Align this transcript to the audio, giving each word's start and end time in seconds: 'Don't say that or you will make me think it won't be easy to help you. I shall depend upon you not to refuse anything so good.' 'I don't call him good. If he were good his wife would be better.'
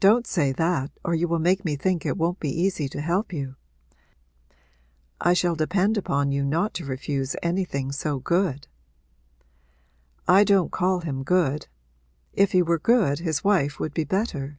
'Don't 0.00 0.26
say 0.26 0.50
that 0.50 0.90
or 1.04 1.14
you 1.14 1.28
will 1.28 1.38
make 1.38 1.62
me 1.62 1.76
think 1.76 2.06
it 2.06 2.16
won't 2.16 2.40
be 2.40 2.48
easy 2.48 2.88
to 2.88 3.02
help 3.02 3.34
you. 3.34 3.56
I 5.20 5.34
shall 5.34 5.54
depend 5.54 5.98
upon 5.98 6.32
you 6.32 6.42
not 6.42 6.72
to 6.80 6.86
refuse 6.86 7.36
anything 7.42 7.92
so 7.92 8.18
good.' 8.18 8.66
'I 10.26 10.44
don't 10.44 10.72
call 10.72 11.00
him 11.00 11.22
good. 11.22 11.68
If 12.32 12.52
he 12.52 12.62
were 12.62 12.78
good 12.78 13.18
his 13.18 13.44
wife 13.44 13.78
would 13.78 13.92
be 13.92 14.04
better.' 14.04 14.58